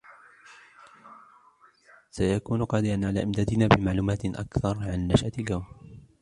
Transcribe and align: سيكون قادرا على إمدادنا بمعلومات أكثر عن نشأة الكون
سيكون 2.11 2.63
قادرا 2.65 3.07
على 3.07 3.23
إمدادنا 3.23 3.67
بمعلومات 3.67 4.25
أكثر 4.25 4.77
عن 4.79 5.07
نشأة 5.07 5.31
الكون 5.39 5.65